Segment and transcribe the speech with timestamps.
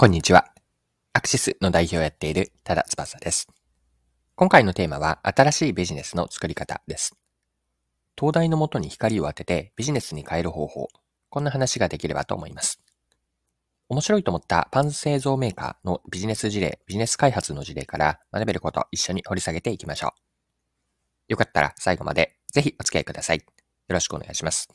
[0.00, 0.46] こんにちは。
[1.12, 3.48] アクシスの代表をやっている多田翼です。
[4.36, 7.16] 今回のテーマは新しいビジネスの作り方です。
[8.16, 10.86] 東大のもとに光を当ててビジネスに変える方法。
[11.30, 12.80] こんな話ができればと思います。
[13.88, 21.32] 面白いと思ったパン製造メーカーのビジネス事例、ビジネス開発の事例から学べること一緒に掘り下げていきましょう。
[21.32, 23.38] よかったら最後までぜひお付き合いください。
[23.38, 23.44] よ
[23.88, 24.68] ろしくお願いします。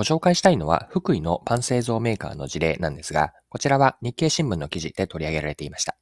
[0.00, 5.94] ご紹介したいのは福井のパン製造メーカーの事例なんですが、こちらは日経新聞の記事で取り上げられていました。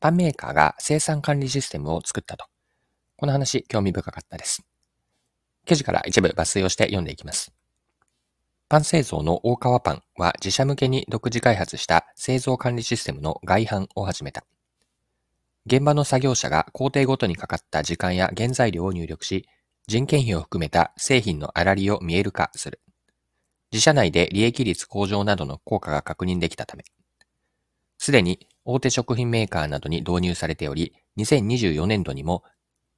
[0.00, 2.46] パンメーカーが生産管理システムを作ったと。
[3.18, 4.64] この話、興味深かったです。
[5.66, 7.52] 記事から一部抜粋をして読んでいきます。
[8.70, 14.46] パン製造の大川パンは自社向けに独自開発した製造管理システムの外販を始めた。
[15.66, 19.46] 現場の作業者が工程ごとにかかった時間や原材料を入力し、
[19.88, 22.80] 人件費を含めた製品の粗利を見える化する。
[23.72, 26.84] 自社内で利益率向上などの効果が確認できたため、
[27.98, 32.42] すでに大手食品メーカーなどに導入されており、2024年度にも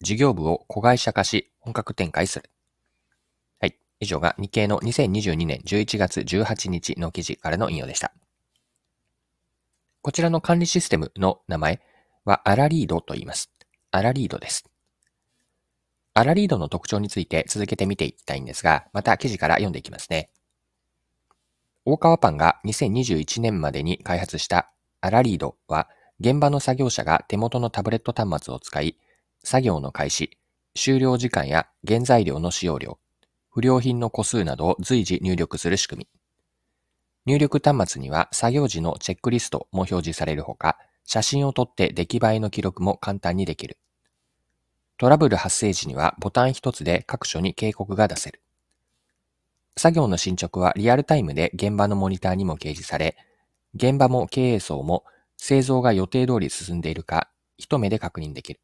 [0.01, 2.51] 事業部を子会社化し本格展開する。
[3.61, 3.77] はい。
[4.01, 8.13] 以上が日経の2022年11月18日の記事からの引用でした。
[10.03, 11.81] こちらの管理システムの名前
[12.25, 13.53] はアラリードと言います。
[13.91, 14.65] アラリードです。
[16.15, 20.31] アラリードの特徴について続けて見ていきたいんですが、また記事から読んでいきますね。
[21.85, 25.89] 大川パンが2021年までに開発したアラリードは、
[26.21, 28.97] 現場の作業者が手元のタブレット端末を使い、
[29.43, 30.39] 作業の開始、
[30.77, 32.99] 終了時間や原材料の使用量、
[33.51, 36.07] 不良品の個数などを随時入力する仕組
[37.27, 37.33] み。
[37.33, 43.77] 入力端末には作業時のチェックリストも表示されるほか、写真を撮って出来栄えの記録も簡単にできる。
[44.99, 48.41] トラブル発生時にはボタン一つで各所に警告が出せる。
[49.77, 53.17] 作業の進捗はリアルタイムで現場のモニターにも掲示され、
[53.75, 55.05] 現場も経営層も
[55.37, 58.61] 製造が予定通り進んでいるか一目で確認できる。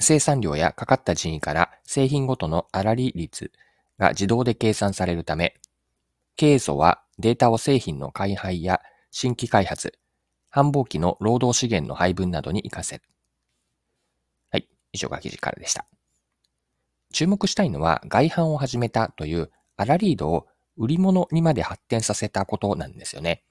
[0.00, 3.52] 生産量やかかった人員から製品ごとの粗利率
[3.98, 5.54] が自動で計算されるため、
[6.36, 8.80] 経営層はデータを製品の開発や
[9.10, 9.96] 新規開発、
[10.50, 13.02] 繁忙期の労働資源の配分などに活かせる。
[14.50, 15.86] はい、以上が記事からでした。
[17.12, 20.46] 注目したいのは外販を始めたというアラリードを
[20.76, 23.42] 売り物にまで発展させたことなんですよね。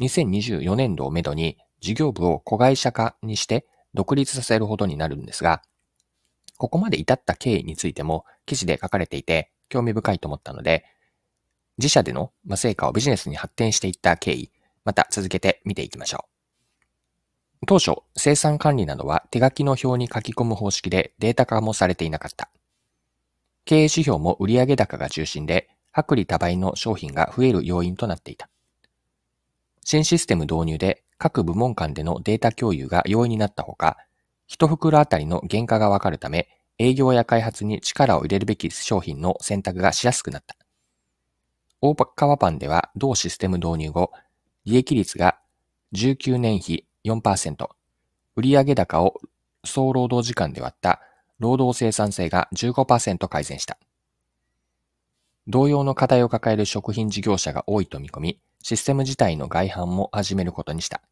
[0.00, 5.62] 2024年度をめどに事業部を子会社化にして独立させるほどになるんですが、
[6.58, 10.84] ここまで至った経緯についても記事で書かれていて興味深いと思ったので、
[11.78, 14.50] 自社での成果をビジネスに発展していった経緯、
[14.84, 16.26] また続けて見ていきましょ
[17.62, 17.66] う。
[17.66, 22.50] 当初、生産管理などは手書きの表に書き込む方式でデータ化もされていなかった。
[23.66, 28.48] 経営指標も売上高が中心で、薄利多売の商品が増える要因となっていた。
[29.82, 33.96] 新システム導入で各部門間でのデータ共有が容易になったほか、
[34.46, 40.56] 一袋あたりの原価がわかるため、営業や開発に力を入れるべき商品の選択がしやすくなった。
[41.80, 44.12] 大川パンでは同システム導入後、
[44.64, 45.38] 利益率が
[45.92, 47.68] 19年比4%、
[48.36, 49.14] 売上高を
[49.64, 51.00] 総労働時間で割った
[51.38, 53.78] 労働生産性が15%改善した。
[55.46, 61.02] 同様の課題を抱える食品事業者が多いと見込み、システム自体の外販も始めることにした。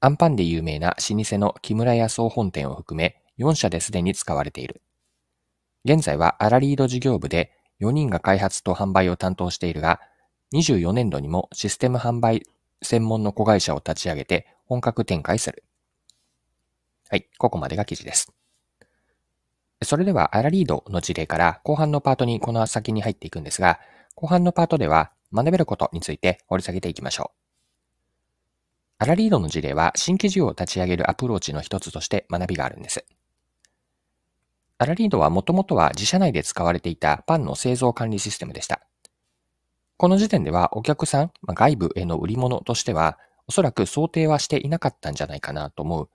[0.00, 4.82] アンパンで有名な老舗の木村屋総本店を含め4社ですでに使われている。
[5.84, 10.00] 現在はアラリード事業部で4人が開発と販売を担当しているが、
[10.52, 12.42] 24年度にもシステム販売
[12.82, 15.64] 専門の子会社を立ち上げて本格展開する。
[17.08, 18.32] はい、ここまでが記事です。
[19.82, 23.80] それではアラリードの事例から後半のパートにこの先に入っていくんですが、
[24.14, 27.40] 後半のパートでは学べることについて掘り下げていきましょう。
[28.98, 33.06] アラリードの事例は新規事業を立ち上げるアプローチの一つとして学びがあるんです。
[34.76, 38.82] アラリードはもともとは自社内で使われていたパンの製造管理システムでした。
[39.96, 46.08] この時点ではお客さん、外部への売り物としてはおそらく想定はしていなかったんじゃないかなと思っ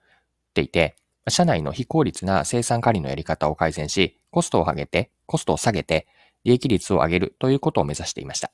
[0.54, 0.96] ていて、
[1.28, 6.08] 社内の非効率な生産管理のやり方を改善し、コストを上げて、コストを下げて、
[6.44, 8.52] 利益率を上げるということを目指していました。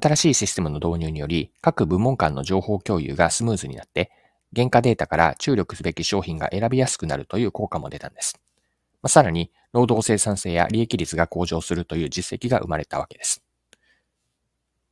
[0.00, 4.10] 新しいシステムの導入により、各部門間の情報共有がスムーズになって、
[4.56, 8.40] 原価データから注力すべき商品が選びやすくなるという効果も出たんです。
[9.02, 13.42] まあ、さらに、労働生産性や利益率が向上するという実績が生まれたわけです。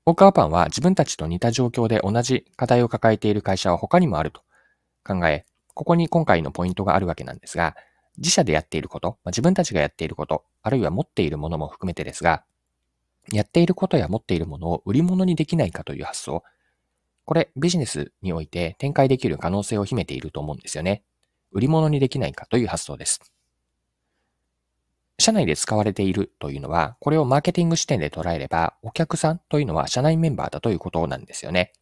[0.04, 4.42] 大川パンは自分たちと似た状況で同じ課題を抱えている会社は他にもあると
[5.04, 7.76] 考え、ここに今回のポイントがあるわけなんですが、
[8.18, 12.44] 自社でやっていること、まあ、自分たちがやっていること、あるいは持っているものも含めてですが、
[13.30, 16.42] やっていることや持っているものを売り物にできないかという発想。
[17.24, 21.02] これビジネスにおいて展開できる可能性を秘めていると思うんですよね。
[21.52, 23.20] 売り物にできないかという発想です。
[25.18, 31.72] 社内で使われているというのは、これをマーケティング視点で捉えれば、お客さんというのは社内メンバーだということなんですよね。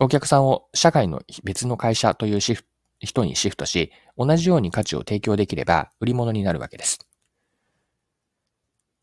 [0.00, 2.64] お客さんを社外の別の会社というシフ
[3.00, 6.98] 人にシフトし、同じように価値を提供できれば売り物になるわけです。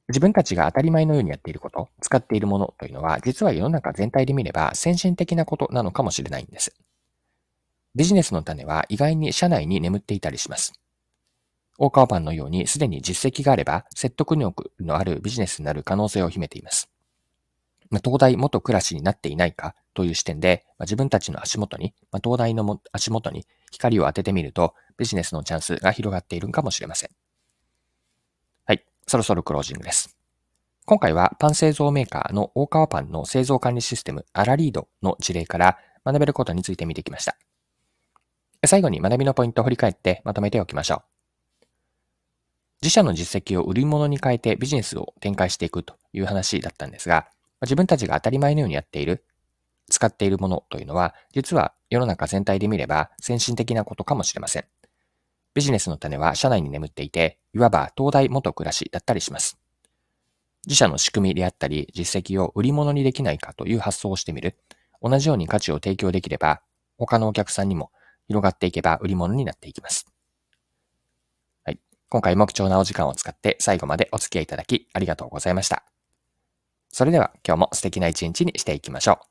[0.09, 6.75] 自分たちが当たり前のようにやっていること、使っているものというのは、実は世の中全体で見れば先進的なことなのかもしれないんです。
[7.95, 10.73] ビジネスの種は意外に社内に眠っていたりします。
[11.77, 16.89] 大川パンのようにすでに実績があれば説得力のあるビジネスになる可能性を秘めています。
[18.03, 27.09] 東大元暮らしになっていないかという視点で、まあ自分たちの足元に、まあ東大の足元に光を当ててみると、ビジネスのチャンスが広がっているかもしれません。
[28.65, 30.17] はい、そろそろクロージングです。
[30.85, 37.37] 今回はパン製造メーカーの大川パンの製造管理システムアラリードの事例から学べることについて見てきました。
[38.65, 41.65] 最後に学びのポイントを振り返ってまとめておきましょう。
[42.81, 47.27] 自社の実績を売り物に変えてビジネスを展開していくという話だったんですが、
[47.61, 49.23] 自分たちが当たり前のようにやっている、
[49.91, 54.65] 使っているものというのは、実は世の中全体で見れば先進的なことかもしれません。
[55.53, 59.59] ビジネスの種は社内に眠っていて、いわば東大元暮らしだったりします。
[60.65, 64.57] 自社の仕組みであったり、実績を売り物にできないかという発想をしてみる。
[65.01, 66.61] 同じように価値を提供できれば、
[66.97, 67.91] 他のお客さんにも
[68.27, 70.05] 広がっていけば売り物になっていきます。
[71.65, 71.79] はい。
[72.09, 75.83] 今回も貴重なお時間を使って最後までお付き合いいただきありがとうございました。
[76.89, 79.30] それでは今日も素敵な一日にしていきましょう。